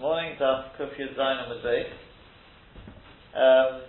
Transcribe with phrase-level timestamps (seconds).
[0.00, 1.84] Morning, Daf Kuf Zayin on the day.
[3.36, 3.84] Um,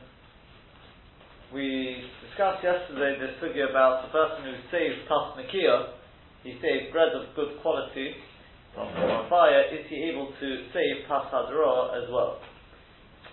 [1.55, 5.95] we discussed yesterday the figure about the person who saves pas nakia,
[6.43, 8.19] he saves bread of good quality
[8.75, 12.43] from, from fire, is he able to save pas hadra as well?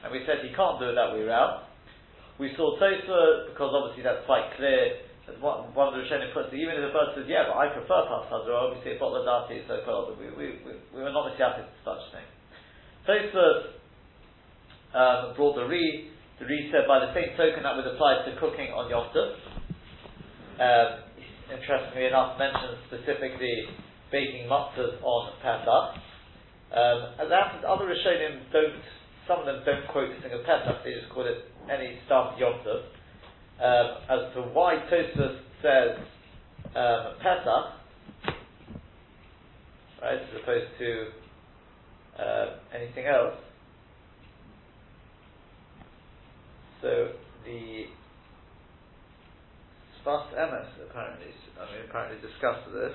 [0.06, 1.66] And we said he can't do it that way around.
[2.38, 6.54] We saw Tosa, because obviously that's quite clear, that one, one of the Rishonim puts
[6.54, 9.26] it, even if the person says, yeah, but I prefer pas hadra, we say botla
[9.26, 9.82] dati, so
[10.14, 12.28] we, we, we, we were not messiatic to such a thing.
[13.08, 13.72] Tosfos
[14.92, 16.10] um, brought the re.
[16.38, 19.08] The re said by the same token that would apply to cooking on Yom.
[20.60, 20.88] Um,
[21.48, 23.72] interestingly enough, mentions specifically
[24.12, 26.04] baking matzahs on Pesach.
[26.68, 28.76] Um, as happens, other Rishonim don't.
[29.26, 32.38] Some of them don't quote this thing of Pesach; they just call it any of
[32.38, 32.60] Yom.
[33.58, 35.96] Um, as to why Tosfos says
[36.76, 37.64] um, Pesach,
[40.02, 41.08] right, as opposed to
[42.18, 43.34] uh, anything else.
[46.82, 47.10] So
[47.44, 47.86] the
[50.04, 51.26] Sfas Emes apparently,
[51.60, 52.92] I mean, apparently discussed this,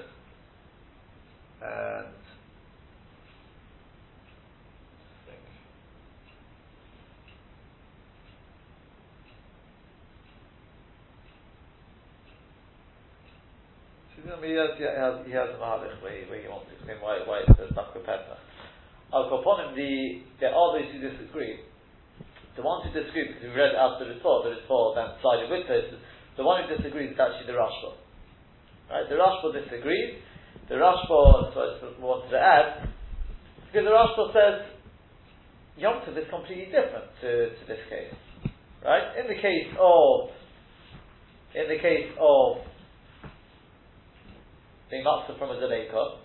[1.61, 2.07] and
[14.43, 17.39] he has, he has, he has a mahalach where he, wants to explain why, why
[17.39, 18.52] it says Dafka Pesach.
[19.13, 21.61] Al Koponim, the, there are those who disagree.
[22.57, 25.69] The ones who disagree, because we read out the Ritva, the Ritva then sided with
[25.69, 25.93] this,
[26.37, 27.93] the one who disagrees is actually the Rashba.
[28.89, 29.05] Right?
[29.09, 30.17] The Rashba disagrees.
[30.69, 32.89] The Rashba, so I wanted to add,
[33.69, 34.55] because the Rashba says
[35.77, 38.13] Yom Tov is completely different to, to this case.
[38.83, 39.17] Right?
[39.21, 40.29] In the case of,
[41.55, 42.57] in the case of
[44.89, 46.17] being matzah from a Zaleka,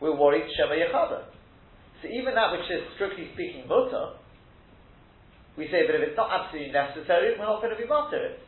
[0.00, 1.37] we're worried Shema Yechada.
[2.02, 4.14] So even that which is strictly speaking mutter,
[5.58, 8.38] we say that if it's not absolutely necessary, we're not going to be mutter it.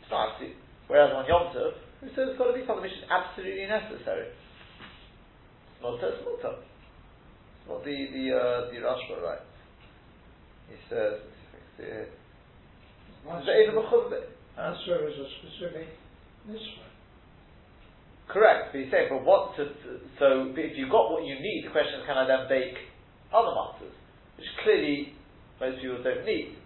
[0.00, 0.56] It's not absolutely.
[0.88, 4.32] Whereas on Yom Tov, we say it's got to be something which is absolutely necessary.
[5.84, 6.56] Mutter is mutter.
[6.64, 9.52] It's what the the uh, the Rashba writes.
[10.72, 12.08] He says, let's see here.
[14.58, 15.88] Answer is a specific
[16.48, 16.87] mitzvah.
[18.28, 19.72] Correct, but you say, but what to,
[20.20, 22.76] so if you've got what you need, the question is, can I then bake
[23.32, 23.96] other matzahs,
[24.36, 25.16] which clearly
[25.60, 26.56] most people don't need.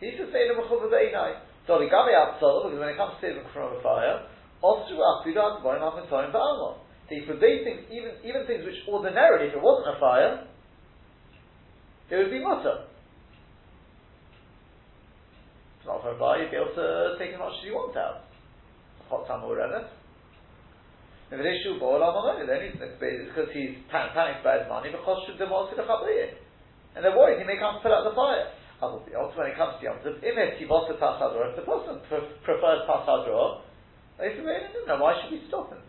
[0.00, 1.42] He's b'einai.
[1.66, 4.24] So the gabi outside, because when it comes to saving from a fire,
[4.62, 6.78] also afidat boy mafin toim ba'alma.
[7.10, 10.46] They forbade things, even even things which ordinarily, if it wasn't a fire,
[12.10, 12.86] it would be mutter.
[15.78, 17.96] It's not for a fire, you'd be able to take as much as you want
[17.96, 18.24] out.
[19.10, 19.88] Hot time or whatever.
[21.28, 22.00] If it is Shubo,
[22.48, 27.44] then he's because he's panicked by his money, because should the And they're worried he
[27.44, 28.48] may come put out the fire.
[28.80, 32.00] Also, when it comes to Yom Tov, if he wants to pass if the person
[32.08, 33.60] prefers pass hadra,
[34.16, 35.84] they say, no, no, why should we stop him?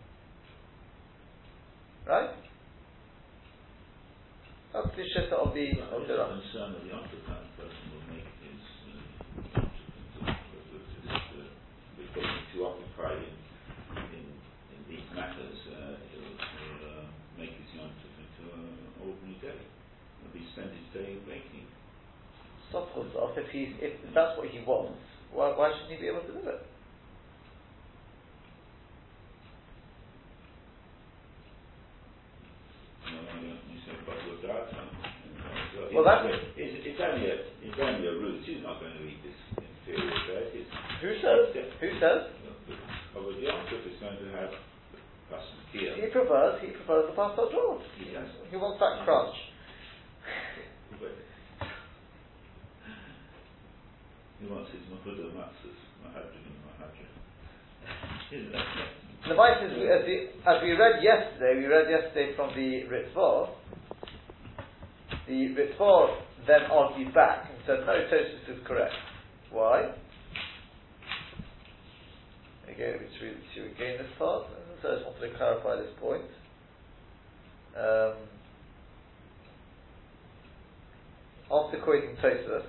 [2.04, 2.36] Right?
[4.74, 7.24] That's the shit of the of the concern of the Yom Tov
[7.56, 8.60] person will make is
[9.56, 9.64] uh,
[10.20, 10.36] uh,
[12.52, 13.40] too occupied
[15.14, 17.04] matters, uh, he'll, he'll uh,
[17.38, 19.60] make his yom into an ordinary day.
[20.22, 21.66] He'll be spend his day baking.
[22.70, 24.94] Stop off if he's if that's what he wants,
[25.34, 26.62] why, why shouldn't he be able to do it?
[35.90, 36.22] Well, that's
[36.54, 38.46] it's, it's, only a it's only a root.
[38.46, 40.46] He's not going to eat this inferior bread.
[40.54, 41.50] Who says?
[41.82, 42.30] Who says?
[43.10, 44.54] Well, the answer is going to have
[45.72, 47.78] he prefers, he prefers the pas hadra.
[48.02, 48.26] Yes.
[48.50, 49.34] He wants that crunch.
[59.28, 59.72] The vice is,
[60.46, 63.50] as we, read yesterday, we read yesterday from the Ritva,
[65.28, 66.16] the Ritva
[66.46, 68.94] then argued back and said, no, Tosfos is correct.
[69.50, 69.92] Why?
[72.68, 74.46] Again, we should again this part
[74.82, 76.24] so I just wanted to clarify this point.
[77.76, 78.14] Um,
[81.52, 82.64] after quoting Tosfos,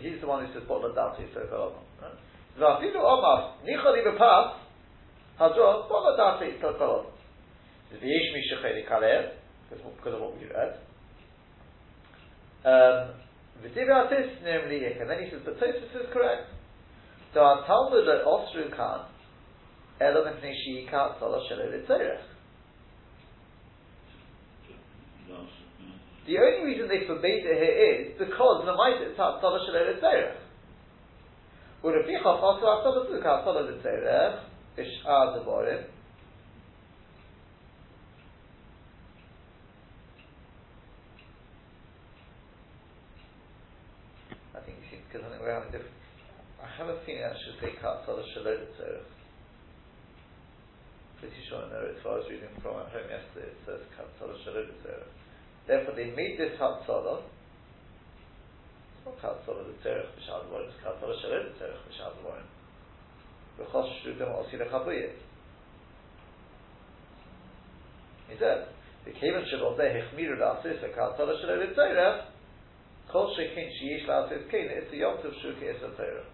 [0.00, 1.72] he's the one who says "Botla Dati so far."
[2.58, 4.58] Vafilu Omar Nichali Bepas
[5.38, 7.04] Hadron Botla Dati so far.
[7.92, 9.32] V'yesh mi shecheli kaler
[9.70, 10.78] because of what we read.
[12.64, 13.14] Um,
[13.62, 16.50] V'divatis namely and then he says, but Tosfos is correct.
[17.32, 19.06] So our Talmud at Osru Khan
[20.00, 22.00] Elo mepnei sheika tzala shelo last,
[25.28, 25.63] yeah.
[26.26, 29.44] The only reason they forbade it here is because the mitzvah.
[29.44, 29.60] Hatzalah
[31.82, 32.64] Would Hatzalah
[33.20, 33.68] Hatzalah
[44.54, 45.92] I think you see, because I think we're having different.
[46.56, 49.04] I have a feeling I should say Hatzalah Shalom Tzerech.
[51.20, 54.40] Pretty sure I know it, so I reading from at home yesterday, it says Hatzalah
[54.40, 55.23] Shalom Tzerech.
[55.66, 57.22] Therefore, they made this Hatzalah.
[58.96, 60.68] It's not Hatzalah, the Tzerech B'Shad Morim.
[60.68, 62.46] It's Hatzalah Shalom, the Tzerech B'Shad Morim.
[63.58, 65.14] B'chos Shudim Osila Chabuyit.
[68.28, 68.68] He says,
[69.04, 72.24] the Kavan Shalom there, Hechmiru La'asis, the Hatzalah Shalom, the Tzerech,
[73.10, 76.24] Kol Shekin Sheyish La'asis Kain, it's the Yom Tov Shuki, it's the Tzerech.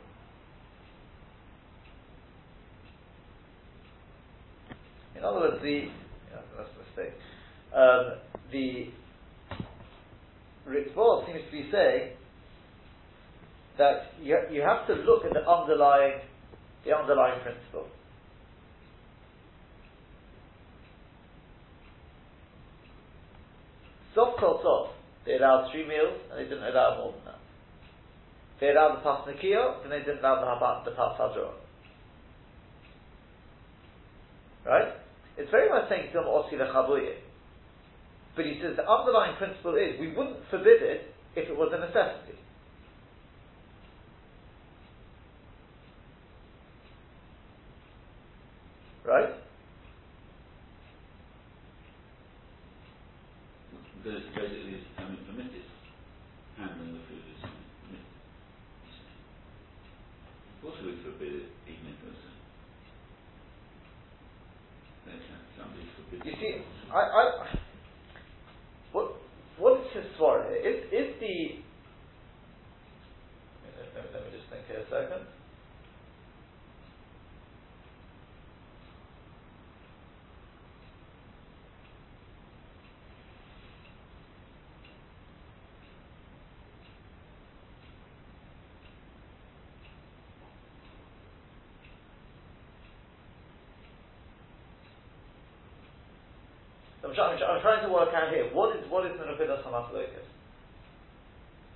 [5.16, 5.90] In other words, the
[6.32, 7.14] yeah, that's a mistake.
[7.76, 8.16] Um,
[8.50, 8.88] the
[10.68, 12.12] Ritva seems to be saying
[13.78, 16.20] that you, you have to look at the underlying,
[16.84, 17.86] the underlying principle.
[24.14, 27.40] Sof kol sof, they allowed three meals and they didn't allow more than that.
[28.60, 31.16] They allowed the pas and they didn't allow the, habat, the pas.
[34.66, 34.92] Right?
[35.38, 37.29] It's very much saying Dum Osi Lechabuye.
[38.40, 41.78] But he says the underlying principle is we wouldn't forbid it if it was a
[41.78, 42.40] necessity.
[49.04, 49.28] Right?
[54.00, 55.68] Because it's basically, it's, I mean, permitted,
[56.56, 58.08] handling the food is permitted.
[58.08, 59.12] you say.
[60.48, 62.40] Of course we forbid it, even if it was, a-
[65.12, 66.24] let's say somebody forbids.
[66.24, 67.24] You see, I, I
[68.92, 69.12] what
[69.58, 70.58] what is his swara here?
[70.58, 71.62] Is is the
[73.94, 75.26] let me, let me just think here a second.
[97.10, 99.66] I'm, trying, I'm, I'm trying to work out here what is what is the Nefilas
[99.66, 100.30] Hamaslokas.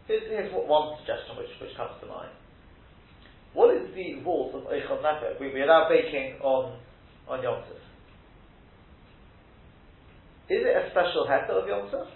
[0.06, 2.30] Here's, here's what one suggestion which, which comes to mind.
[3.52, 5.40] What is the rules of Ochel Nefesh?
[5.40, 6.78] We, we allow baking on
[7.26, 7.82] on Yom Tov.
[10.50, 12.06] Is it a special heter of Yom Tov?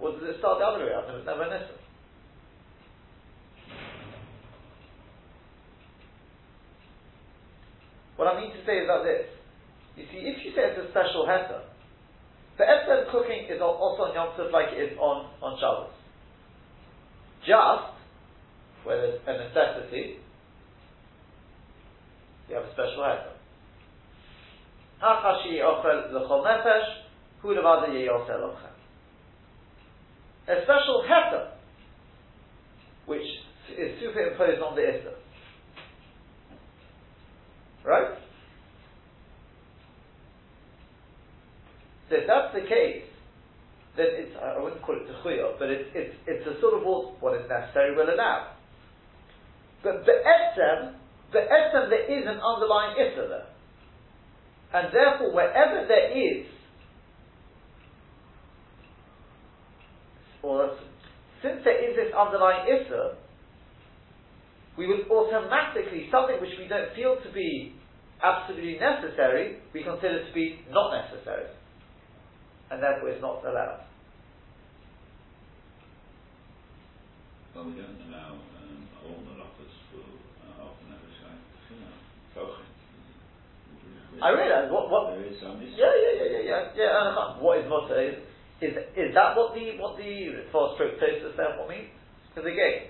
[0.00, 1.08] Or does it start the other way around?
[1.08, 1.78] It was never Nissan.
[8.16, 9.35] What I mean to say is that this.
[9.96, 11.62] You see, if you say it's a special heter,
[12.58, 15.92] the Etzem cooking is also on Yom Tov like it is on, on Shabbos.
[17.40, 17.96] Just,
[18.84, 20.16] where there's a necessity,
[22.48, 23.32] you have a special heter.
[30.48, 31.50] A special heter,
[33.06, 33.26] which
[33.76, 35.14] is superimposed on the Issa.
[37.84, 38.25] Right?
[42.08, 43.02] So if that's the case,
[43.96, 47.34] then it's, I wouldn't call it techuya, but it's, it's, it's a sort of what,
[47.34, 48.52] is necessary will allow.
[49.82, 50.94] But the etzem,
[51.32, 53.48] the etzem, there is an underlying issa there.
[54.74, 56.46] And therefore, wherever there is,
[60.42, 60.76] or
[61.42, 63.16] since there is this underlying issa,
[64.76, 67.74] we will automatically, something which we don't feel to be
[68.22, 71.46] absolutely necessary, we consider to be not necessary.
[72.70, 73.86] And therefore it's not allowed.
[77.54, 81.40] Well, we don't allow, um, all the lockers for, uh, often have a site,
[84.16, 84.22] you.
[84.22, 87.12] I realise what, what There is some, Yeah, yeah, yeah, yeah, yeah, yeah.
[87.16, 88.16] uh, What is mutter is,
[88.60, 91.92] is is that what the what the four stroke toaster therefore means?
[92.32, 92.88] Because again,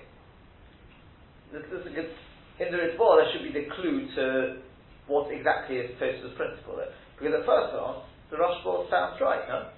[1.51, 2.11] this, this is a good,
[2.59, 4.63] in the Ritva there should be the clue to
[5.07, 6.91] what exactly is toaster's principle there.
[7.19, 9.69] Because at first glance, the board sounds right, no?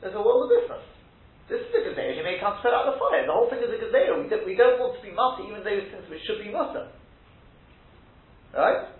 [0.00, 0.86] There's a world of difference.
[1.46, 3.22] This is a gazelle, you may come put out the fire.
[3.22, 4.18] The whole thing is a gazelle.
[4.18, 6.90] We don't, we don't want to be mutter, even though things which should be mutter.
[8.50, 8.90] Right?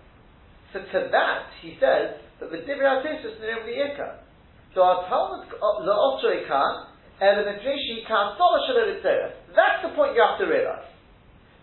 [0.71, 4.23] So to that, he says that the Divrei HaTosus Nirim Liyika.
[4.75, 10.47] So our Talmud uh, La'otrei Kan, Elementary Kan Sola That's the point you have to
[10.47, 10.87] realize.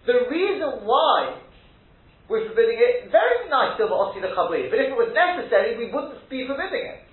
[0.04, 1.40] The reason why
[2.28, 6.24] we're forbidding it, very nice Dilma Osi L'Chabri, but if it was necessary, we wouldn't
[6.32, 7.04] be forbidding it.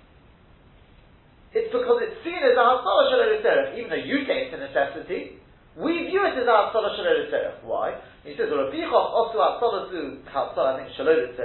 [1.52, 5.36] it's because it's seen as a Hatzalah Shalom even though you say it's a necessity,
[5.76, 8.00] we view it as a Hatzalah Shalom Why?
[8.24, 11.36] He says, Rabbi Chof also Hatzalah to Hatzalah, I think Shalom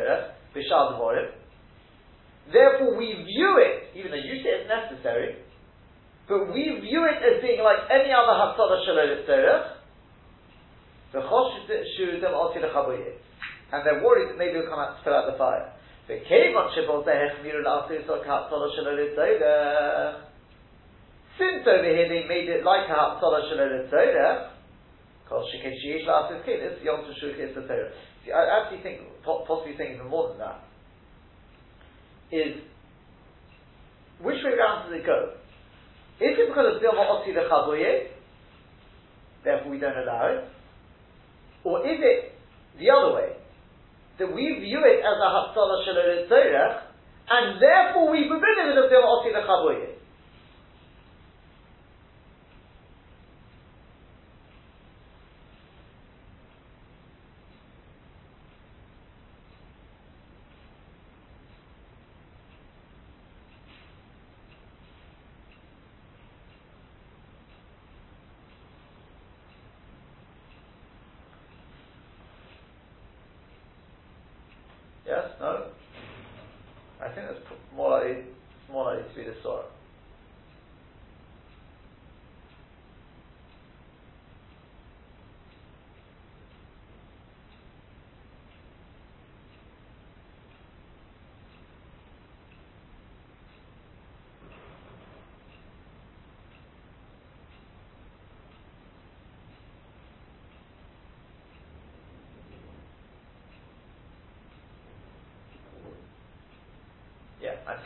[0.56, 1.36] Bishal Devorim.
[2.48, 5.44] Therefore, we view it, even though you say it's necessary,
[6.32, 9.76] but we view it as being like any other Hatzalah Shalom Tzerech,
[13.72, 15.74] and they're worried that maybe it'll come out to spill out the fire.
[21.38, 24.52] Since over here they made it like a Hatzalah Shalom Torah.
[28.24, 30.64] See, I actually think, possibly think even more than that,
[32.32, 32.56] is
[34.22, 35.34] which way round does it go?
[36.20, 37.44] Is it because of Dilma Otzi the
[39.44, 40.44] therefore we don't allow it?
[41.64, 42.34] Or is it
[42.80, 43.36] the other way?
[44.20, 46.82] That we view it as a Hafsalah Shalom
[47.30, 49.94] and therefore we forbid it with a Bil Oti Lechaboyim.
[49.94, 50.07] I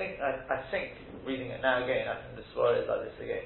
[0.01, 3.17] think I, I think reading it now again, I think the story is like this
[3.21, 3.45] again.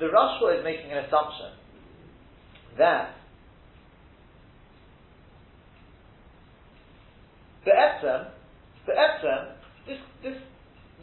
[0.00, 1.52] The Rashba is making an assumption
[2.78, 3.14] that
[7.64, 8.32] the Etzem,
[8.86, 9.52] the Etzem,
[9.86, 10.38] this this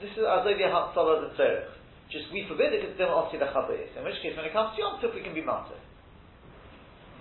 [0.01, 1.70] this is Azovia Hatzalah the Tzerich.
[2.10, 3.94] Just we forbid it because it's not the Chabais.
[3.96, 5.78] In which case, when it comes to Yom Tov, we can be martyred.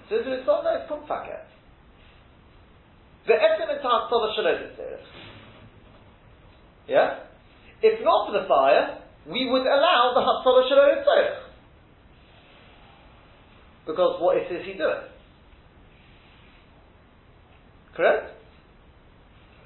[0.09, 1.45] So it's not no, it's Pumfaket.
[3.29, 4.73] The Etzem is Ha'atzava Shalom
[6.89, 7.21] Yeah?
[7.83, 11.05] If not for the fire, we would allow the Ha'atzava Shalom
[13.87, 15.05] Because what is he doing?
[17.95, 18.33] Correct?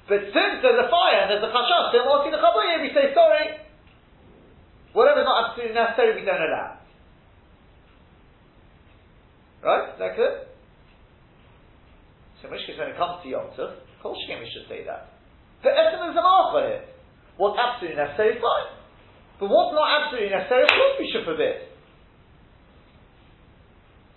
[0.09, 2.81] But since there's a fire and there's a chashash, then what's in the chabayim?
[2.81, 3.63] We say sorry.
[4.91, 6.77] Whatever's not absolutely necessary, we don't allow.
[9.63, 9.93] Right?
[9.93, 10.52] Is that clear?
[12.43, 15.15] So case, when it comes to Yom Tov, of course we should say that.
[15.63, 16.83] The Esem is an alpha here.
[17.39, 18.67] What's absolutely necessary, is fine.
[19.39, 21.71] But what's not absolutely necessary, of course we should forbid.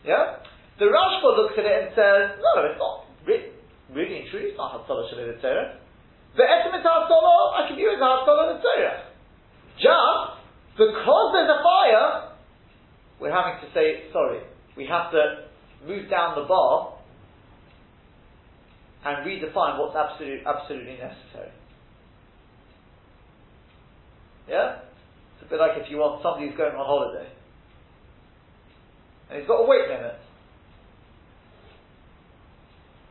[0.03, 0.43] Yeah?
[0.83, 3.55] The Rashba looks at it and says, no, it's not really,
[3.95, 5.79] really and truly, it's not Hatzalah Shalom Torah.
[6.35, 9.07] The is Hatzalah, I can view as Hatzalah Torah.
[9.79, 10.27] Just
[10.75, 12.35] because there's a fire,
[13.23, 14.43] we're having to say, sorry,
[14.75, 15.47] we have to
[15.87, 16.96] move down the bar
[19.07, 21.55] and redefine what's absolute, absolutely necessary.
[24.49, 24.83] Yeah?
[25.35, 27.31] It's a bit like if you want somebody who's going on holiday.
[29.31, 30.19] And he's got a weight limit.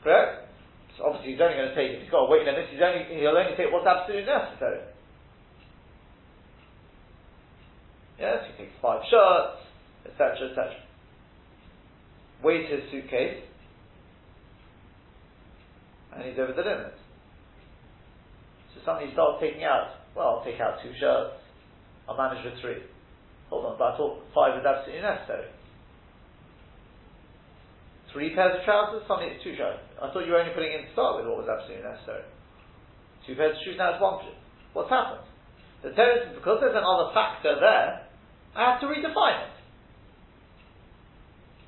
[0.04, 0.52] Correct?
[0.98, 3.08] So obviously he's only going to take, if he's got a weight limit, he's only,
[3.16, 4.84] he'll only take what's absolutely necessary.
[8.20, 9.64] Yes, he takes five shirts,
[10.08, 10.76] etc., etc.
[12.44, 13.44] Weighs his suitcase,
[16.16, 16.96] and he's over the limit.
[18.74, 21.36] So suddenly he starts taking out, well, I'll take out two shirts,
[22.08, 22.80] I'll manage with three.
[23.50, 25.52] Hold on, but I thought five was absolutely necessary.
[28.16, 29.84] Three pairs of trousers, suddenly it's two shirts.
[30.00, 32.24] I thought you were only putting in to start with what was absolutely necessary.
[33.28, 34.40] Two pairs of shoes, now it's one shoe.
[34.72, 35.28] What's happened?
[35.84, 38.08] The terrorist, because there's another factor there,
[38.56, 39.56] I have to redefine it.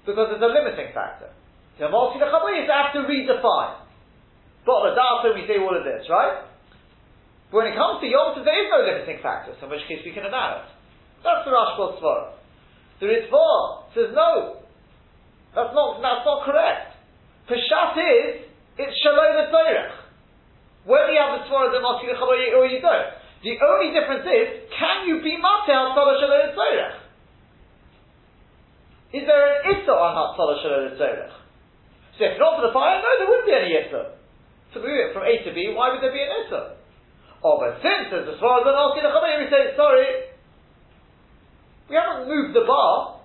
[0.07, 1.35] Because there's a limiting factor.
[1.79, 3.86] The multi I have to redefine.
[4.67, 6.43] But the data we say all of this, right?
[7.47, 10.03] But when it comes to Yom there is no limiting factor, so in which case
[10.03, 10.67] we can it.
[11.23, 12.35] That's the Rashbal Svara.
[12.99, 13.47] The Ritva
[13.95, 14.59] says no.
[15.55, 16.99] That's not, that's not correct.
[17.47, 18.43] Peshat is,
[18.75, 20.03] it's Shalom Tzorech.
[20.83, 23.07] Whether you have the Svara of Moshe or you don't.
[23.47, 26.95] The only difference is, can you be Mate Hatzala Shalom Tzorech?
[29.15, 31.31] Is there an Issa on Hatzala Shalom Tzorech?
[32.19, 34.16] So if not for the fire, no, there wouldn't be any Issa
[34.77, 36.77] to move it from A to B, why would there be an Issa?
[37.41, 40.33] Oh, but since there's a svara ben osi lechabaya, we say, sorry,
[41.89, 43.21] we haven't moved the bar.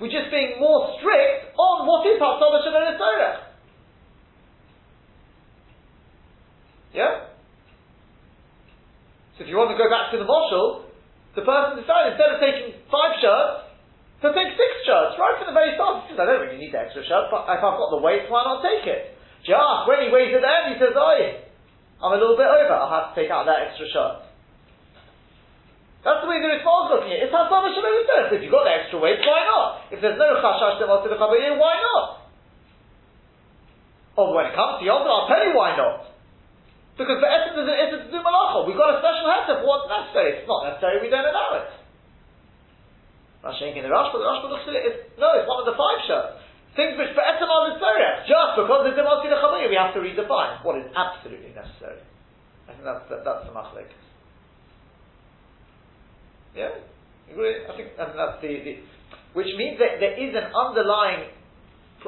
[0.00, 2.98] We're just being more strict on what is Hatzah Shalom
[6.94, 7.14] Yeah?
[9.34, 10.86] So if you want to go back to the marshal,
[11.34, 13.74] the person decided instead of taking five shirts,
[14.22, 16.06] to take six shirts right from the very start.
[16.06, 18.30] He says, I don't really need the extra shirt, but if I've got the weight,
[18.32, 19.13] why not take it?
[19.44, 21.20] Just when he weighs it there, he says, oh,
[22.00, 24.24] I'm a little bit over, I'll have to take out that extra shirt.
[26.04, 27.28] That's the way the Ritva's looking at it.
[27.28, 29.88] It's Hasama Shalom If you've got the extra weight, why not?
[29.88, 31.16] If there's no Chashash to the
[31.56, 32.28] why not?
[34.20, 36.12] Oh, when it comes to Yom I'll tell you why not.
[36.94, 38.68] Because the essence is it's to do malacha.
[38.68, 40.38] We've got a special heter for what's necessary.
[40.38, 41.72] It's not necessary, we don't allow it.
[43.42, 45.76] Rashi in the Rashba, the Rashba looks at it, it's, no, it's one of the
[45.76, 46.43] five shirts.
[46.74, 50.74] Things which for etamah is just because it's demasi lechamaya, we have to redefine what
[50.78, 52.02] is absolutely necessary.
[52.66, 53.86] I think that's, that, that's the machlek.
[56.56, 56.74] Yeah?
[57.30, 57.62] Agree?
[57.62, 58.72] I think, I think that's the, the,
[59.34, 61.30] which means that there is an underlying,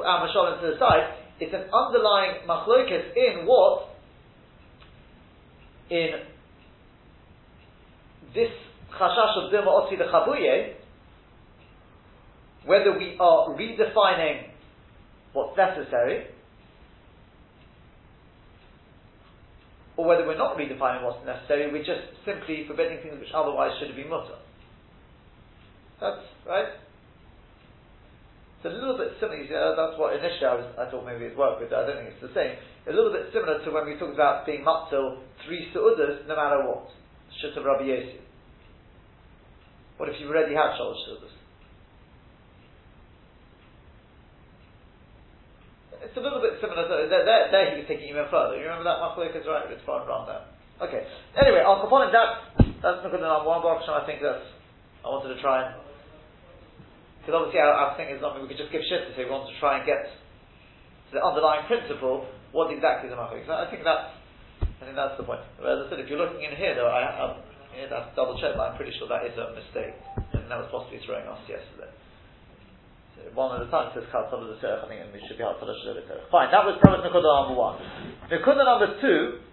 [0.03, 3.95] our mashal into the side, it's an underlying machlokas in what
[5.89, 6.09] in
[8.33, 8.51] this
[8.99, 10.73] chashash of Dilma Otzi the Chabuye,
[12.65, 14.49] whether we are redefining
[15.37, 16.33] what's necessary,
[19.97, 23.93] or whether we're not redefining what's necessary, we're just simply forbidding things which otherwise should
[23.93, 24.41] have been mutter.
[26.01, 26.77] That's right.
[28.57, 29.45] It's a little bit similar.
[29.45, 31.69] Uh, that's what initially I, was, I thought maybe it'd work with.
[31.73, 32.57] I don't think it's the same.
[32.89, 36.65] A little bit similar to when we talked about being mutzel three su'udas no matter
[36.65, 36.89] what.
[37.41, 38.17] Shut of Rabbi Yossi.
[39.97, 41.36] What if you already had shalosh su'udas?
[46.17, 46.89] It's a little bit similar.
[46.89, 48.57] To, there, there, there he was taking even further.
[48.57, 49.69] You remember that Machlok is right?
[49.69, 50.49] It's far around there.
[50.81, 51.05] Okay.
[51.37, 52.57] Anyway, I'll upon that.
[52.81, 53.45] That's not good enough.
[53.45, 54.41] One box, and I think that's.
[55.05, 55.77] I wanted to try and
[57.21, 59.31] because obviously our, our thing is not we could just give shit to say we
[59.31, 63.45] want to try and get to the underlying principle, what exactly is a machlok.
[63.45, 64.09] So I think that's
[64.65, 65.45] I think that's the point.
[65.61, 67.23] As I said, if you're looking in here though, I, I,
[67.77, 69.93] I have to double check, but I'm pretty sure that is a mistake.
[70.33, 71.93] And that was possibly throwing us yesterday.
[73.37, 76.49] One at a time says Kal the Serach, I think, we should be Kal Fine,
[76.49, 77.77] that was premise Nakuda number one.
[78.33, 79.45] Nakuda number two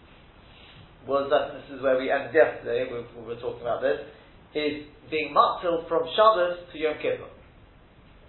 [1.05, 4.01] was that, this is where we ended yesterday, we, we were talking about this,
[4.57, 7.29] is being matzel from Shabbos to Yom Kippur.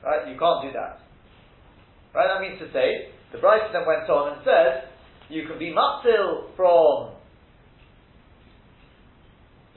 [0.03, 0.27] Right?
[0.27, 1.07] You can't do that.
[2.11, 2.27] Right?
[2.27, 4.91] That means to say, the Brighton then went on and said,
[5.31, 7.15] you can be matzil from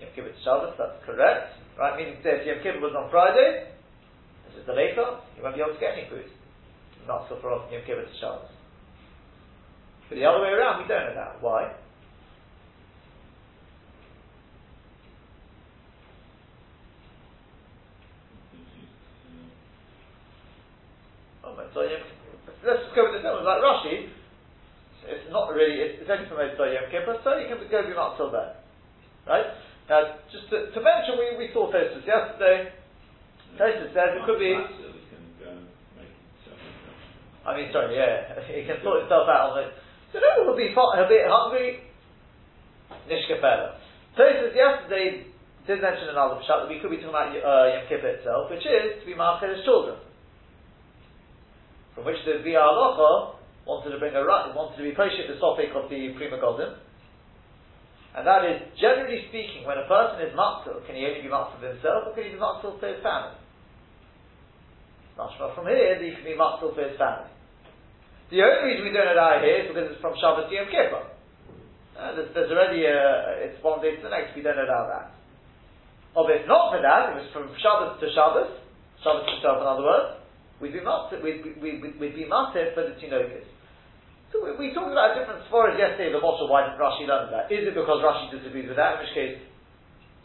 [0.02, 1.54] Yom Kippur to Shabbos, that's correct.
[1.78, 1.94] Right?
[1.94, 3.77] Meaning to say, if Yom Kippur was on Friday,
[4.48, 6.24] this is the later, you won't be able to get any food.
[7.08, 8.52] Matzil from Yom Kippur to Shabbos.
[10.08, 11.40] But the other way around, we don't know that.
[11.40, 11.72] Why?
[21.44, 21.80] Oh, so
[22.64, 23.44] let's just go with the film.
[23.44, 24.08] Like Rashi,
[25.08, 28.16] it's not really, it's, it's only from Motzei Yom Kippur, so you can go up
[28.16, 28.52] till then.
[29.26, 29.48] Right?
[29.88, 32.72] Now, just to, to mention, we, we saw Tosfos yesterday.
[33.58, 34.54] Tosfos says it could be.
[37.44, 39.70] I mean, sorry, yeah, it can sort itself out on it.
[40.12, 41.82] So no, he'll be, he'll be hungry.
[43.10, 43.76] Nishkafela.
[44.16, 45.26] Tosfos yesterday
[45.66, 48.64] did mention another pshat that we could be talking about uh, Yom Kippur itself, which
[48.64, 49.98] is to be marked as children
[51.98, 53.34] from which the Alocha
[53.66, 56.78] wanted to bring a right, wanted to be patient the topic of the Prima Golden.
[58.14, 61.58] And that is, generally speaking, when a person is matzil, can he only be matzil
[61.58, 63.34] himself or can he be matzil for his family?
[65.18, 67.26] Mashma from here, he can be matzil for his family.
[68.30, 70.70] The only reason we don't allow it here is because it's from Shabbos to Yom
[70.70, 71.02] Kippur.
[71.98, 75.10] Uh, there's, there's, already a, it's one day to the next, we don't allow that.
[76.14, 78.62] Or if not for that, it was from Shabbos to Shabbos,
[79.02, 80.22] Shabbos to Shabbos in other words,
[80.62, 83.48] we'd be master, we'd, we, we, we'd be for the tinokas.
[84.30, 87.32] So we, we talked about a different as yesterday, the Moshe, why didn't Rashi learn
[87.34, 87.50] that?
[87.50, 89.40] Is it because Rashi disagrees with that, in which case,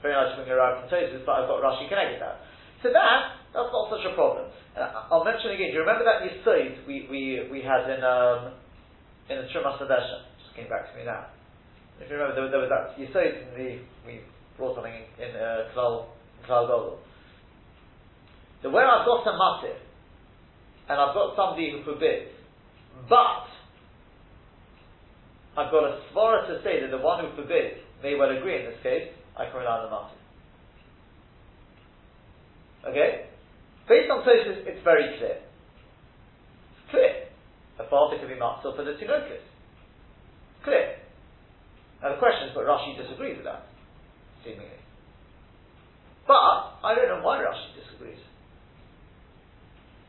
[0.04, 2.44] very nice to bring it around from Tosfos, but I've got Rashi connected that.
[2.84, 4.50] So that, that's not such a problem.
[4.74, 8.58] Uh, I'll mention again, do you remember that Yisoid we, we, we had in, um,
[9.30, 10.26] in the Trumas Hadeshen?
[10.42, 11.30] Just came back to me now.
[12.02, 13.70] If you remember, there, there was that Yisoid in the,
[14.06, 14.22] we
[14.58, 16.10] brought something in, in uh, Klal,
[16.50, 16.98] Klal.
[18.64, 19.78] So where I've got a massive,
[20.90, 22.34] and I've got somebody who forbids,
[23.08, 23.46] but
[25.56, 28.66] I've got a svara to say that the one who forbids may well agree in
[28.66, 30.18] this case, I can rely on the matter.
[32.90, 33.33] Okay?
[33.88, 35.44] Based on Tosfos, it's very clear.
[35.44, 37.14] It's clear.
[37.80, 39.44] A father can be matzah for the tinokus.
[40.64, 41.04] Clear.
[42.04, 43.68] And of Rashi disagrees with that,
[44.44, 44.80] seemingly.
[46.28, 46.36] But
[46.84, 48.20] I don't know why Rashi disagrees.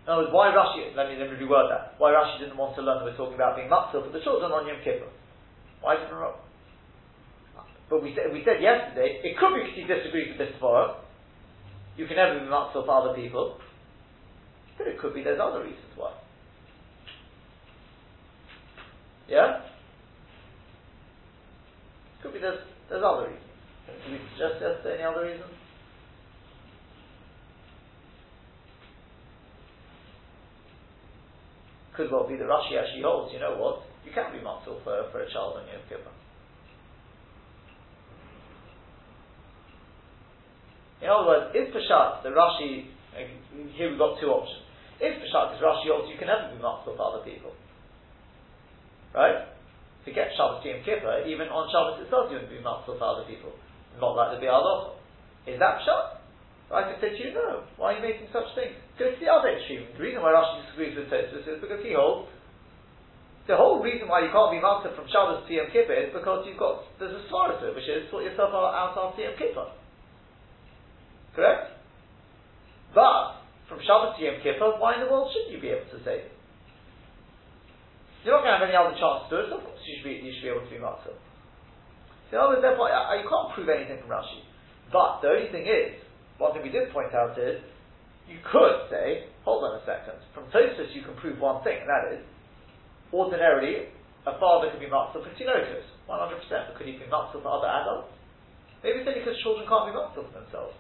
[0.07, 0.95] In other words, why Rashi?
[0.95, 1.95] Let me let me reword that.
[1.99, 4.53] Why Rashi didn't want to learn that we're talking about being matzil for the children
[4.53, 5.09] on Yom Kippur?
[5.81, 6.45] Why didn't Rashi?
[7.89, 11.01] But we said we said yesterday it could be because he disagrees with this Torah.
[11.97, 13.59] You can never be matzil for other people,
[14.79, 16.13] but it could be there's other reasons why.
[19.29, 19.61] Yeah.
[22.23, 23.45] Could be there's there's other reasons.
[23.87, 25.51] Can we suggest yesterday any other reasons?
[31.97, 35.07] Could well be the Rashi actually holds, you know what, you can't be matzil for,
[35.13, 36.11] for a child on Yom Kippur.
[41.01, 42.91] In other words, if Peshat, the Rashi,
[43.75, 44.63] here we've got two options.
[45.01, 47.51] If Peshat is Rashi holds, you can never be matzil for other people.
[49.15, 49.51] Right?
[50.05, 53.55] Forget Shabbos Yom Kippur, even on Shabbos itself you wouldn't be matzil for other people.
[53.99, 54.99] Not like the Bi'aloch.
[55.47, 56.23] Is that Peshat?
[56.73, 57.63] I could say to you, no.
[57.77, 58.75] Why are you making such things?
[58.99, 59.87] Go to the other extreme.
[59.95, 62.31] The reason why Rashi disagrees with Tosfos is because he holds
[63.47, 66.49] the whole reason why you can't be master from Shabbos to Yom Kippur is because
[66.49, 69.69] you've got there's a svara to it, which is sort yourself out after Yom Kippur.
[71.37, 71.74] Correct?
[72.95, 75.99] But from Shabbos to Yom Kippur, why in the world shouldn't you be able to
[76.07, 76.33] say it?
[78.23, 80.01] You're not going to have any other chance to do it, so of course you
[80.01, 81.13] should be, you should be able to be master.
[82.33, 84.47] So other therefore, you can't prove anything from Rashi.
[84.89, 86.01] But the only thing is,
[86.41, 87.61] one thing we did point out is,
[88.25, 91.89] you could say, hold on a second, from Tosfos you can prove one thing, and
[91.91, 92.25] that is,
[93.13, 93.93] ordinarily,
[94.25, 97.69] a father could be matzah for tinokus, 100%, but could he be matzah for other
[97.69, 98.09] adults?
[98.81, 100.73] Maybe it's only because children can't be matzah for themselves.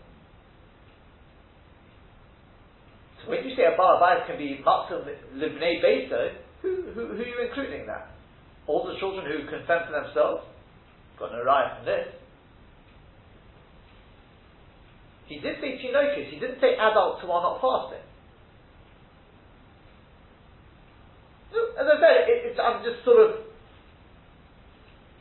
[3.13, 7.26] So when you say a bar can be matzah libnei beso, who, who, who are
[7.26, 8.10] you including in that?
[8.66, 10.44] All the children who can fend for themselves?
[11.18, 12.08] Got no right from this.
[15.26, 18.04] He did say tinokus, he didn't say adults who are not fasting.
[21.74, 23.44] As I said, it, I'm just sort of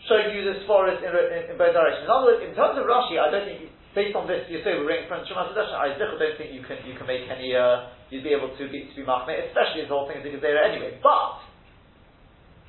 [0.10, 2.06] showing you this forest in, in, in, both directions.
[2.06, 4.74] In other words, in terms of Rashi, I don't think, based on this, you say
[4.78, 8.26] we're reading from Shema I don't think you can you can make any, uh, you'd
[8.26, 10.98] be able to be, to be machmir, especially as the whole thing is a anyway.
[11.02, 11.42] But,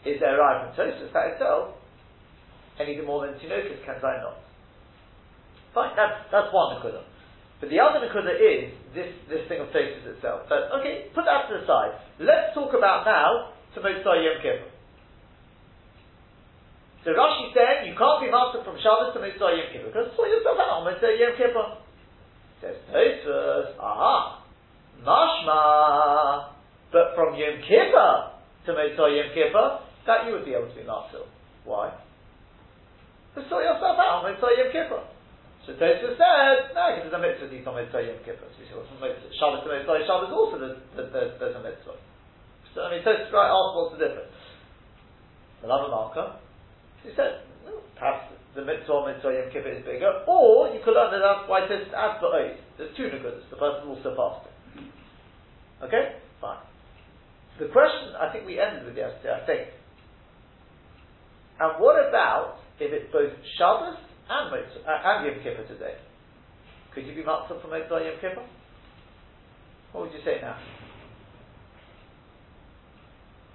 [0.05, 1.81] is there a right from Tosfos that itself?
[2.77, 4.45] Anything more than Tinokus can I not?
[5.73, 7.09] Fine, that's, that's one Nakudah.
[7.61, 10.45] But the other Nakuda is this, this thing of Tosfos itself.
[10.49, 11.97] But okay, put that to the side.
[12.21, 14.74] Let's talk about now to Motzai Yom Kippur.
[17.05, 20.33] So Rashi said you can't be master from Shabbos to Motzai Yom Kippur because sort
[20.33, 21.85] yourself out on Motzai Yom Kippur.
[22.65, 24.41] Says Tosfos, aha,
[25.05, 26.57] mashma,
[26.89, 30.89] but from Yom Kippur to Motzai Yom Kippur, that you would be able to be
[30.89, 31.29] master.
[31.69, 31.93] Why?
[33.37, 35.05] To sort yourself out on Motzai Yom Kippur.
[35.69, 38.49] So Tosfos said, no, because there's a mitzvah eat on Motzei Yom Kippur.
[38.49, 39.29] So we say, what's mitzvah?
[39.37, 42.01] Shabbos to Mitzvah, Shabbos also there's, there's, there's a mitzvah.
[42.73, 44.33] So I mean, Tosfos right asked what's the difference.
[45.61, 46.41] The love marker.
[47.05, 47.45] He said,
[47.95, 51.69] perhaps the mitzvah Motzei Yom Kippur is bigger, or you could learn that that's why
[51.69, 52.59] Tosfos adds the oath.
[52.79, 53.45] There's two nigudas.
[53.51, 54.89] The person also fasting.
[55.85, 56.65] Okay, fine.
[57.61, 59.69] The question I think we ended with yesterday, I think.
[61.61, 63.97] And what about if it's both Shabbos
[64.29, 65.95] and Motzah, uh, and Yom Kippur today.
[66.95, 68.47] Could you be matzah for Motzei Yom Kippur?
[69.93, 70.57] What would you say now?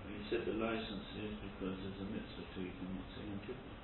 [0.10, 3.76] You said the license is because there's a mitzvah to eat on Motzei Yom Kippur.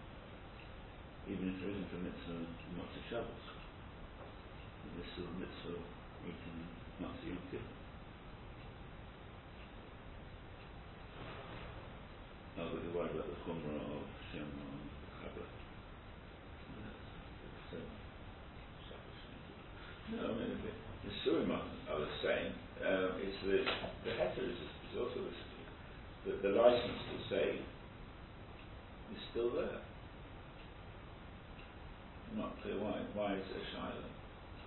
[1.30, 3.46] Even if there isn't a mitzvah on Motzei Shabbos.
[4.98, 5.78] There's still a mitzvah
[6.26, 6.60] eating
[6.98, 7.76] Motzei Yom Kippur.
[12.56, 14.48] But you're worried about the chumrah of Shem
[20.16, 21.14] No, I mean, the, the
[21.90, 22.54] I was saying,
[22.86, 23.58] um, is the,
[24.06, 24.56] the heter is,
[24.94, 25.44] also the,
[26.26, 27.48] the, the license to say
[29.14, 29.80] is still there.
[32.32, 33.00] I'm not clear why.
[33.14, 34.10] Why is there Shiloh?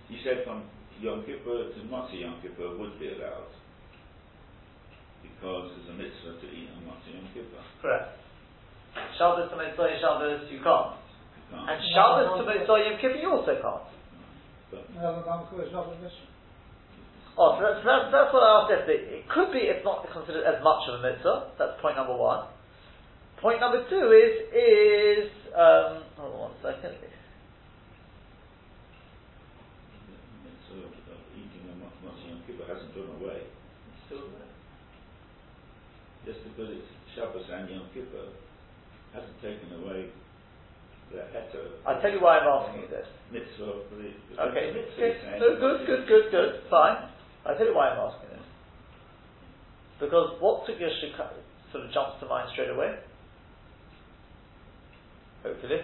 [0.07, 0.63] You said from
[1.03, 3.51] Yom Kippur to Motzei Yom Kippur would be allowed
[5.21, 7.61] because there's a mitzvah to eat on Motzei Yom Kippur.
[7.83, 8.15] Correct.
[9.19, 10.95] Shabbos to Motzei Shabbos you can't.
[11.35, 11.69] You can't.
[11.69, 13.87] And Shabbos to Motzei Yom Kippur you also can't.
[14.95, 16.38] No, the is not a mitzvah.
[17.39, 19.23] Oh, so that's, that's, that's what I asked yesterday.
[19.23, 21.55] It could be, it's not considered as much of a mitzvah.
[21.55, 22.51] That's point number one.
[23.39, 26.99] Point number two is, is, um, hold on one second.
[30.67, 30.83] So,
[31.31, 33.47] eating on Motzei Yom Kippur hasn't gone away.
[33.47, 34.51] It's still there.
[36.27, 38.35] Just because it's Shabbos and Yom Kippur
[39.15, 40.11] hasn't taken away
[41.07, 41.79] the heter.
[41.87, 43.07] I'll tell you why I'm asking you this.
[43.31, 44.11] Mitzvah the.
[44.51, 47.15] Okay, the you're no, good, good, good, good, fine.
[47.45, 48.45] I'll tell you why I'm asking this.
[49.99, 51.15] Because what sugya should
[51.71, 52.95] sort of jumps to mind straight away?
[55.43, 55.81] Hopefully.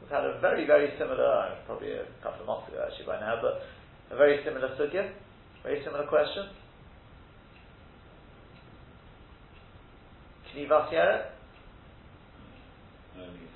[0.00, 3.20] We've had a very, very similar, uh, probably a couple of months ago actually by
[3.20, 3.62] now, but
[4.14, 5.10] a very similar sugya,
[5.62, 6.48] very similar question.
[10.50, 11.30] Can you Vasiyara?
[13.16, 13.48] Only-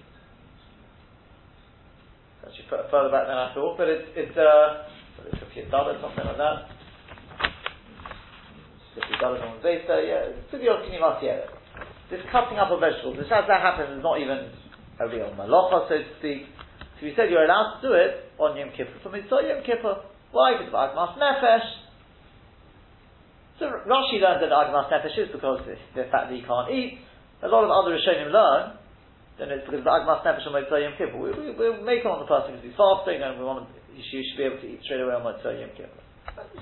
[2.47, 4.85] actually fur- further back than I thought, but it's, it's, uh,
[5.27, 6.71] what is it, dollar, something like that.
[8.95, 10.31] Fifty dollars on Zeta, yeah.
[12.09, 14.49] This cutting up of vegetables, this as that happens is not even
[15.01, 16.47] a real malacha, so to speak.
[16.97, 20.01] So we said you're allowed to do it on Yom Kippur for Motzei Yom Kippur.
[20.33, 20.57] Why?
[20.57, 21.69] Because of Agmas Nefesh.
[23.59, 27.01] So Rashi learns that Agmas Nefesh is because it's the fact that you can't eat.
[27.43, 28.79] A lot of other Rishonim learn
[29.39, 31.21] then it's because of the Agmas Nefesh on Motzei Yom Kippur.
[31.21, 33.69] We, we, we'll make it on the person because he's fasting and we want him,
[33.93, 36.01] you should, be able to eat straight away on Motzei Yom Kippur.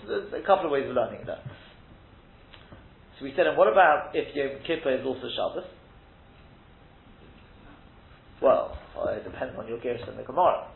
[0.06, 1.46] There's a couple of ways of learning that.
[3.18, 5.70] So we said, and what about if Yom Kippur is also Shabbos?
[8.42, 10.66] Well, uh, it depends on your Gersh and the Gemara.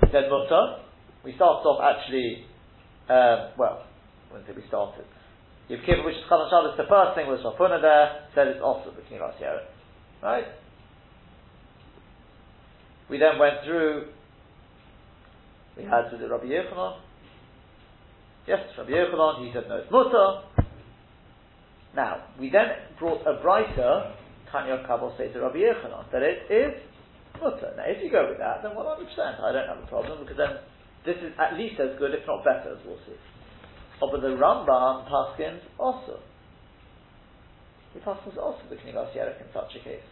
[0.00, 0.80] Then Mutter,
[1.24, 2.48] we started off actually,
[3.12, 3.84] um, well,
[4.32, 5.04] when did we started?
[5.68, 8.96] Yom Kippur, which is Chalan Shabbos, the first thing was Rafuna there, said it's also
[8.96, 9.75] the King Sierra.
[10.22, 10.44] Right?
[13.08, 14.08] We then went through,
[15.76, 16.98] we had, to it Rabbi Yochanan?
[18.46, 20.66] Yes, Rabbi Yochanan, he said no, it's Mutter.
[21.94, 24.14] Now, we then brought a brighter
[24.50, 26.80] Tanya Kabbalah say to Rabbi Yochanan that it is
[27.40, 27.74] mutter.
[27.76, 30.56] Now, if you go with that, then 100%, I don't have a problem because then
[31.04, 33.16] this is at least as good, if not better, as we'll see.
[34.02, 36.20] Oh, but the Rambam Paskins also.
[37.94, 40.04] He Paskins also the Knigas Yerek in such a case.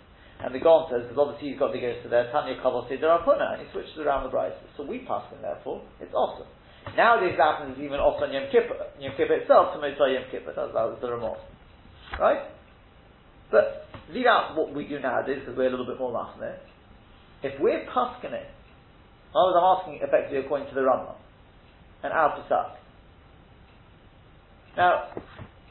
[0.42, 2.98] And the Gon says, because obviously he's got the goes to there, Tanya Kabbalah say
[2.98, 4.58] Rapuna, and he switches around the brights.
[4.76, 6.48] So we Paskin, therefore, it's awesome.
[6.96, 10.52] Nowadays, that happens even also on Yom Kippur, Yom Kippur itself, to Motzei Yom Kippur.
[10.52, 11.40] That, that was the remorse.
[12.18, 12.50] Right?
[13.50, 16.58] But leave out what we do nowadays because we're a little bit more machmir.
[17.42, 18.48] If we're pasking it,
[19.34, 21.16] I was asking effectively according to the Rambam
[22.02, 22.78] and our Pesach.
[24.76, 25.14] Now,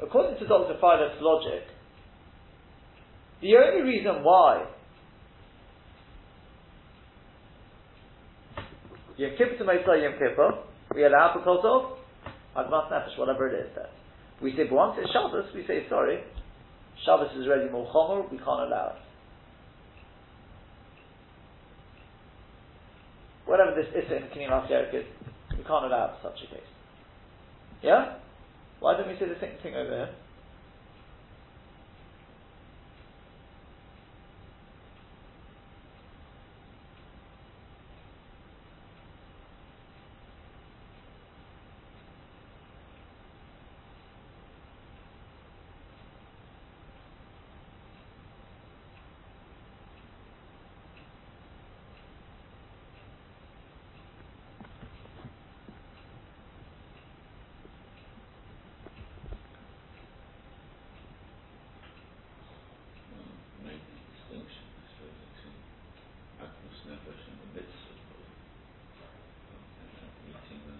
[0.01, 0.79] according to Dr.
[0.81, 1.63] Filet's logic,
[3.43, 4.65] the only reason why
[9.17, 10.63] Yom Kippur Mosai Yom Kippur,
[10.95, 11.97] we allow because of
[12.55, 13.89] Agmas Nefesh, whatever it is there.
[14.41, 16.23] We say, but once it's Shabbos, we say, sorry,
[17.05, 19.01] Shabbos is already more chomer, we can't allow it.
[23.45, 25.05] Whatever this is in Kinim is,
[25.51, 26.63] we can't allow it such a case.
[27.83, 28.15] Yeah?
[28.79, 30.09] Why don't we say the same thing over here?
[63.63, 65.55] Make a distinction, I suppose, between
[66.43, 67.95] Agmas Nefesh and the mitzvah.
[69.79, 70.75] And uh, eating the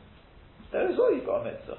[0.73, 1.77] There is all you've got a mitzvah.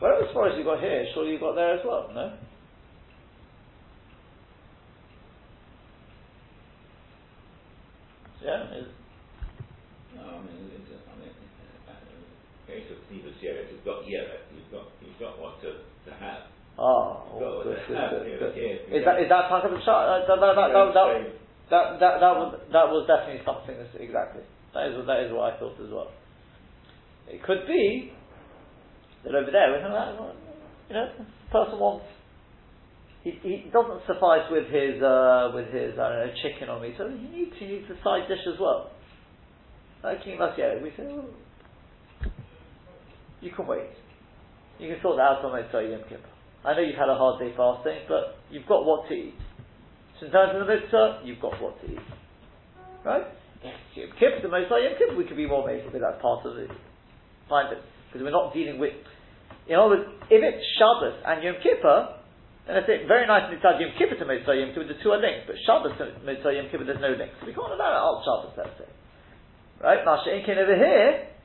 [0.00, 2.34] Whatever far as you've got here, surely you've got there as well, no?
[8.42, 8.86] Yeah, is-
[10.14, 12.98] No, I mean, it's, a- I mean, uh, uh, case of
[13.70, 16.42] you've got Yeret, you've got, you've got what to, to have.
[16.78, 18.54] Ah, oh, good, good, good, good.
[18.54, 20.28] here, Is that is that part of the chart?
[20.28, 23.90] Uh, that, that, that, that, that, that, that, that was that was definitely something that's
[23.98, 24.42] exactly.
[24.74, 26.12] That is that is what I thought as well.
[27.26, 28.12] It could be
[29.24, 31.08] that over there, you know,
[31.50, 32.06] person wants.
[33.24, 36.94] He, he doesn't suffice with his uh, with his I don't know chicken or meat,
[36.96, 38.94] so he needs he needs a side dish as well.
[40.04, 41.26] Like King Vasya, we say, well,
[43.40, 43.90] you can wait.
[44.78, 46.30] You can sort that out on Yom Kippur.
[46.64, 49.34] I know you've had a hard day fasting, but you've got what to eat.
[50.18, 52.00] So in terms of the mitzvah, you've got what to eat.
[53.04, 53.26] Right?
[53.62, 56.44] Yes, Yom Kippur, the Motzei Yom Kippur, we could be more maybe, because that's part
[56.46, 56.70] of it.
[57.48, 58.94] Fine, but because we're not dealing with.
[59.68, 62.16] In other words, if it's Shabbos and Yom Kippur,
[62.66, 65.20] then I say very nice mitzvah Yom Kippur to Motzei Yom Kippur, the two are
[65.20, 67.30] linked, but Shabbos to Motzei Yom Kippur, there's no link.
[67.38, 68.90] So we can't allow it out Shabbos, let's say.
[69.82, 70.00] Right?
[70.02, 71.35] Masha Inkin over here,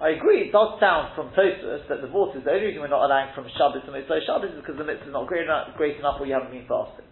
[0.00, 3.04] I agree, it does sound from Tosfos that the is the only reason we're not
[3.04, 6.00] allowing from Shabbos to Motzei Shabbos is because the mitzvah is not great enough, great
[6.00, 7.06] enough or you haven't been fasting.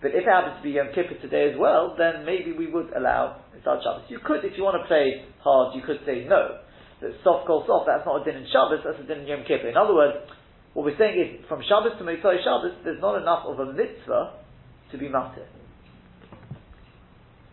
[0.00, 2.90] But if it happens to be Yom Kippur today as well, then maybe we would
[2.96, 4.08] allow Motzei Shabbos.
[4.08, 6.64] You could, if you want to play hard, you could say no.
[7.04, 9.44] That soft goes soft, that's not a din in Shabbos, that's a din in Yom
[9.46, 9.68] Kippur.
[9.68, 10.26] In other words,
[10.74, 14.42] what we're saying is, from Shabbos to Motzei Shabbos, there's not enough of a mitzvah
[14.90, 15.46] to be matir.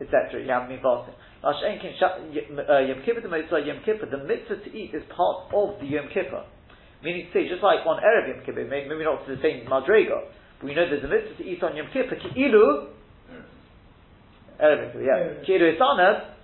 [0.01, 0.41] Etc.
[0.41, 1.13] You haven't been fasting.
[1.39, 5.87] Uh, Yom Kippur to Motzei Yom Kippur, the mitzvah to eat is part of the
[5.87, 6.43] Yom Kippur.
[7.01, 10.27] Meaning to say, just like on Erev Yom Kippur, maybe, not to the same Madrega,
[10.59, 12.91] but we know there's a mitzvah to eat on Yom Kippur, Ki'ilu,
[14.59, 16.35] Erev Yom Kippur, yeah, Ki'ilu Isanad,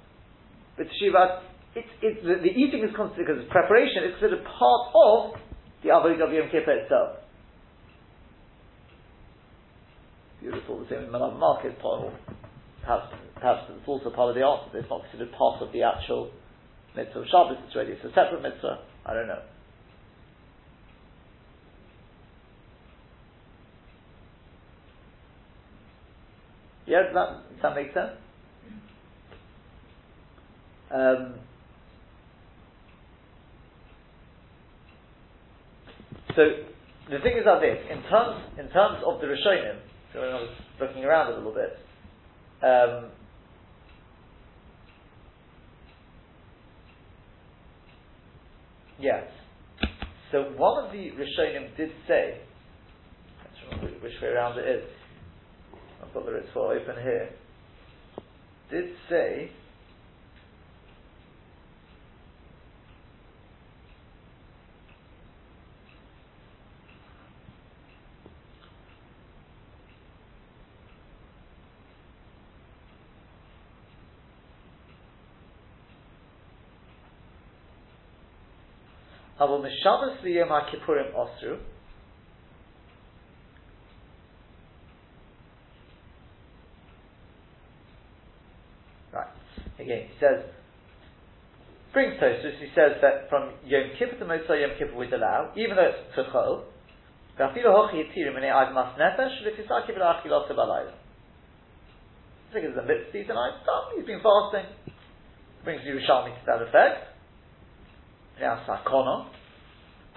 [0.77, 1.43] but Shiva,
[1.75, 5.35] it's, it's, the, the eating is considered, because it's preparation, it's considered part of
[5.83, 7.19] the Avodah of Yom Kippur itself.
[10.39, 12.13] Beautiful, the same in Melaveh Malkah, part of
[12.85, 16.31] perhaps, perhaps it's also part of the but it's not considered part of the actual
[16.95, 19.41] mitzvah of Shabbos, it's already it's a separate mitzvah, I don't know.
[26.85, 28.13] Yeah, does that, does that make sense?
[30.93, 31.33] Um,
[36.35, 36.43] so
[37.09, 39.79] the thing is like this: in terms in terms of the Rishonim,
[40.13, 41.73] so when I was looking around a little bit,
[42.65, 43.11] um,
[48.99, 49.23] yes.
[50.31, 52.39] So one of the Rishonim did say,
[53.43, 54.83] let's remember which way around it is.
[56.03, 57.29] I've got the Ritva open here.
[58.71, 59.51] Did say
[79.39, 81.59] Abu Mishabas Liyom HaKippurim Osru.
[89.13, 89.27] Right.
[89.77, 90.45] Again, he says,
[91.91, 95.75] brings Tosfos, he says that from Yom Kippur to Motzei Yom Kippur would allow, even
[95.75, 96.63] though it's Tuchol,
[97.37, 100.91] ואפילו הוכי התירו מיני עד מס נפש, ולפיסקי ולאכילוסו בלילה.
[102.49, 103.51] I think it's a bit tonight.
[103.63, 103.91] Stop.
[103.97, 104.65] He's been fasting.
[105.65, 107.14] Brings Yerushalmi to that effect
[108.39, 109.25] now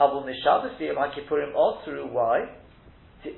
[0.00, 2.40] abu mishabas yom hakipurim all through why
[3.22, 3.31] to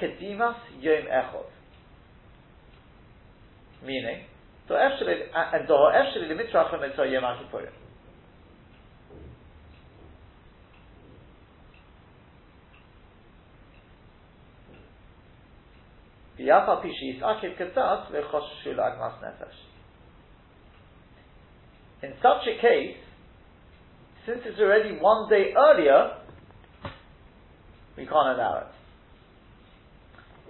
[0.00, 1.44] kedimas yom echov.
[3.84, 4.24] Meaning,
[4.68, 7.72] so and so efsheli limitrachem etzah yom hakipurim.
[19.22, 19.60] nefesh.
[22.02, 22.96] in such a case,
[24.26, 26.16] since it's already one day earlier,
[27.96, 28.66] we can't allow it.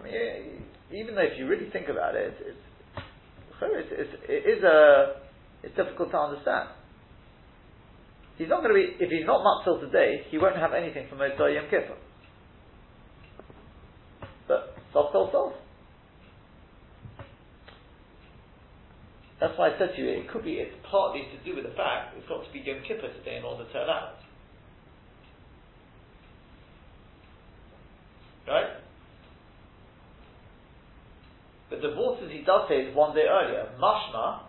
[0.00, 2.58] I mean, even though if you really think about it, it's,
[3.62, 5.16] it's, it's, it is a,
[5.62, 6.70] it's difficult to understand.
[8.38, 11.16] He's not going to be, if he's not Matzil today, he won't have anything for
[11.16, 11.96] Motzei Yom Kippur.
[14.48, 15.56] But, soft, soft, soft.
[19.40, 21.74] That's why I said to you, it could be, it's partly to do with the
[21.74, 24.20] fact it's got to be Yom Kippur today in order to allow it.
[28.50, 28.70] Right?
[31.70, 33.70] But the waters he does say is one day earlier.
[33.80, 34.40] Mashma,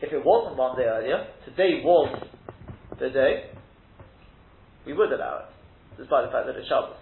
[0.00, 2.28] if it wasn't one day earlier, today was
[3.00, 3.50] the day,
[4.86, 6.96] we would allow it, despite the fact that it's Shabbos.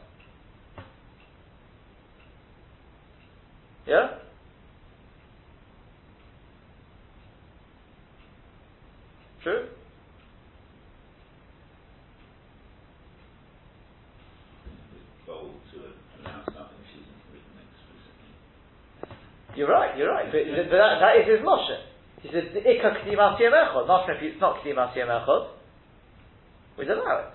[3.87, 4.26] Yeah?
[19.57, 20.27] You're right, you're right.
[20.31, 21.81] But, but that, that is his Moshe.
[22.21, 23.87] He says, the Ikka Kdimas Echad.
[23.89, 25.49] Not if it's not Kdimas Yom Echad.
[26.79, 27.33] We'd allow it.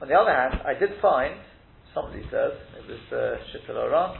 [0.00, 1.34] On the other hand, I did find,
[1.92, 4.14] somebody says, it was uh, Shittel Oran,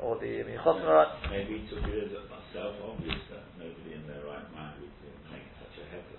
[0.00, 0.82] or the Michos
[1.30, 2.18] Maybe he took it as
[2.52, 4.90] self-obvious that nobody in their right mind would
[5.30, 6.18] make such a heckle.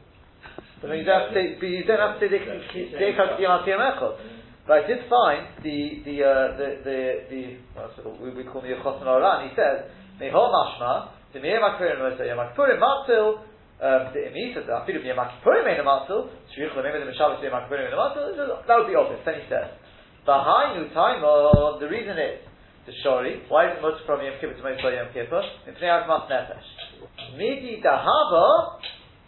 [0.80, 2.30] But you don't have to, but you don't have to
[4.68, 6.98] But I did find the the uh, the the,
[7.30, 7.42] the
[8.04, 8.22] called?
[8.22, 9.50] we, we call the Chosn Oran.
[9.50, 9.90] He says
[10.22, 13.42] Mehol Mashma the Meir Makpurim Mosa Yom Makpurim Matzil
[13.82, 17.90] um, the Emisa the Afilu Yom Makpurim Ein Matzil Shriich Lemem the Mishavos Yom Makpurim
[17.90, 19.22] Ein Matzil that would be obvious.
[19.26, 19.74] Then he says
[20.26, 21.22] Behind time
[21.80, 22.46] the reason is
[22.86, 23.42] the Shori.
[23.50, 25.42] Why is it much from Yom Kippur to Motzei Yom Kippur?
[25.66, 27.38] In Pnei Agmas Nefesh.
[27.38, 28.78] Midi Dahava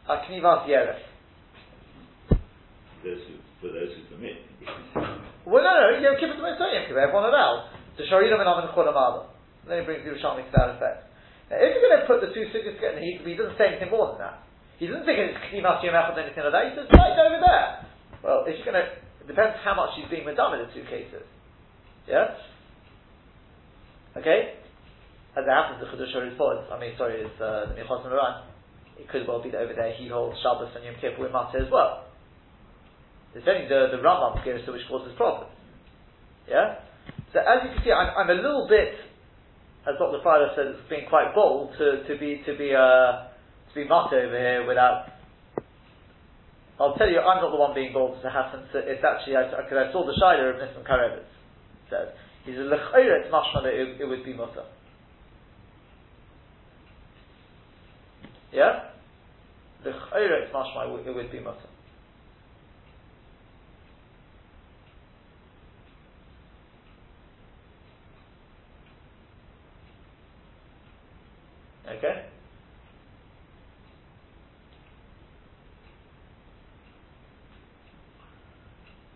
[0.07, 1.01] a knivas yeres.
[3.03, 3.19] Those
[3.61, 5.22] for those who permit.
[5.43, 7.67] Well, no, no, Yom Kippur to Motzei Yom Kippur, everyone allows.
[7.99, 9.27] The Sharidim and Amin Cholam
[9.67, 11.11] Then he brings Yerushalmi to that effect.
[11.51, 13.91] Now, if you're going to put the two sugyas together, he, he doesn't say anything
[13.91, 14.39] more than that.
[14.79, 16.63] He doesn't think it's Knivas Yom Echad or anything like that.
[16.67, 17.69] He says, right over there.
[18.23, 20.87] Well, if you're going to, it depends how much he's being madam in the two
[20.87, 21.27] cases.
[22.07, 22.39] Yeah?
[24.15, 24.63] Okay?
[25.35, 28.47] As it happens, the Chedush is I mean, sorry, it's uh, the Milchos Moran.
[28.95, 31.59] It could well be that over there he holds Shabbos and Yom Kippur with Mata
[31.59, 32.05] as well.
[33.35, 35.51] It's only the, the Rambam Gersa which causes problems.
[36.47, 36.79] Yeah?
[37.33, 38.93] So as you can see, I'm, I'm a little bit,
[39.89, 40.21] as Dr.
[40.21, 43.33] Friday said, it's being quite bold to, to be to be uh,
[43.69, 45.09] to be Mata over here without.
[46.79, 48.67] I'll tell you, I'm not the one being bold as it happens.
[48.73, 51.29] It's actually because I, I, saw the Shiloh of Nissan Karelitz
[51.89, 52.09] says
[52.45, 54.65] he's a lechayret mashma that it, it would be mutter.
[58.51, 58.89] Yeah?
[59.85, 61.72] Lechayret mashma it would be mutter.
[71.97, 72.33] Okay?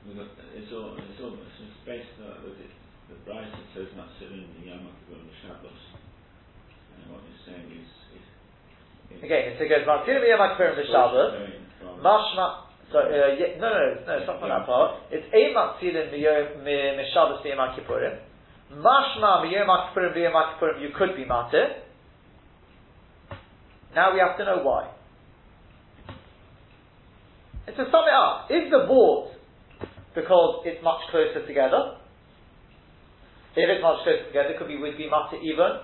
[0.08, 2.56] It's all, it's all, it's based on, was
[3.12, 5.84] the Braisa that says not sitting in the Yom Kippur the Shabbos.
[6.96, 10.88] And what you're saying is, is Again, so it goes Matzilin Yom Kippur and the
[10.88, 11.32] Shabbos.
[12.04, 15.12] Mashma, so, uh, yeah, no, no, no, no, it's not from that part.
[15.12, 18.20] It's a Matzilin Mishabbos Yom Kippurim.
[18.80, 21.87] Mashma Yom Kippurim Yom Kippurim, you could be Matir.
[23.98, 24.94] Now we have to know why.
[27.66, 29.34] And to sum it up, is the board
[30.14, 31.98] because it's much closer together?
[33.58, 35.82] If it's much closer together, it could be would be matter even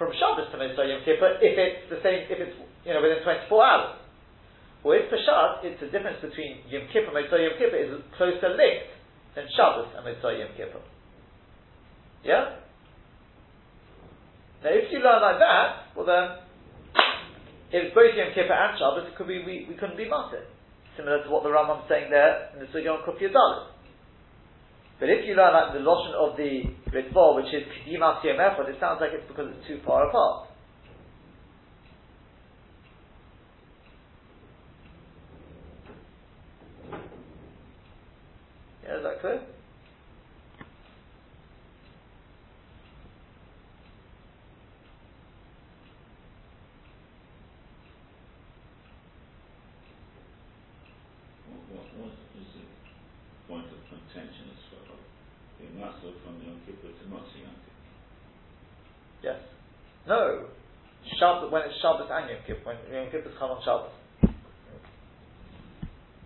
[0.00, 2.56] from Shabbos to Motzei Yom Kippur if it's the same, if it's
[2.88, 4.00] you know within 24 hours.
[4.80, 8.88] If Peshat, it's the difference between Yom Kippur and Motzei Yom Kippur is closer linked
[9.36, 10.80] than Shabbos and Motzei Yom Kippur.
[12.24, 12.56] Yeah?
[14.64, 16.48] Now if you learn like that, well then
[17.72, 20.44] if it's both Yom Kippur and Shabbos, it could be we, we couldn't be matir.
[20.96, 23.32] Similar to what the Rambam's saying there in the Sugya on Kufya.
[25.00, 28.68] But if you learn like the lotion of the Ritva, which is Kedimas Yom Echad,
[28.68, 30.48] it sounds like it's because it's too far apart.
[38.84, 39.40] Yeah, is that clear?
[59.22, 59.38] Yes.
[60.06, 60.46] No.
[61.18, 63.90] Shabbos, when it's Shabbos and Yom Kippur, when Yom Kippur's come on Shabbos.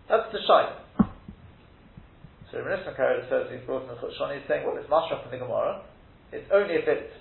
[0.08, 0.86] That's the Shaila.
[2.52, 5.32] So Rav Nissan says he's brought in the Chutshon, he's saying, well, it's Mashra from
[5.32, 5.82] the Gemara.
[6.30, 7.12] It's only if it's,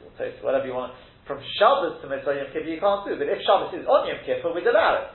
[0.43, 0.93] whatever you want,
[1.25, 4.21] from Shabbos to Motzei Yom Kippur you can't do, but if Shabbos is on Yom
[4.25, 5.07] Kippur, we'd allow it.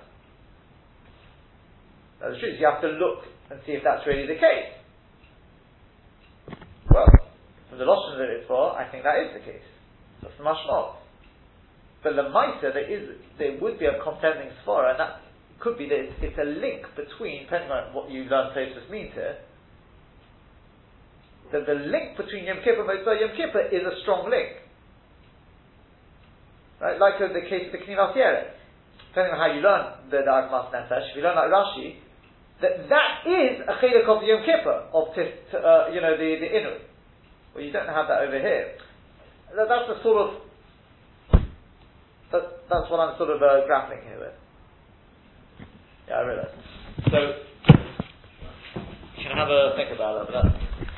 [2.20, 4.76] Now the truth is you have to look and see if that's really the case.
[6.90, 7.06] Well,
[7.70, 9.64] from the Lashon that it's for, I think that is the case.
[10.22, 10.96] That's the mashmot.
[12.02, 13.08] But the there is,
[13.38, 15.20] there would be a contending svara, and that
[15.60, 19.12] could be that it's, it's, a link between, depending on what you learn Tosfos means
[19.12, 19.36] here,
[21.52, 24.64] that the link between Yom Kippur and Motzei Yom Kippur is a strong link.
[26.80, 26.98] Right?
[26.98, 28.56] Like the case of the Knivas Yeret.
[29.12, 31.98] Depending on how you learn the, the Agmas Nefesh, if you learn like Rashi,
[32.62, 36.78] that that is a chiluk of Yom Kippur, of uh, you know, the, the Inu.
[37.52, 38.78] Well, you don't have that over here.
[39.56, 40.34] That, that's the sort of,
[42.32, 44.34] that, that's what I'm sort of uh, grappling here with.
[46.08, 46.54] Yeah, I realise.
[47.10, 47.18] So,
[49.18, 50.89] you can have a think about that, but that's,